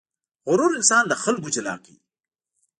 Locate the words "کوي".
1.83-1.99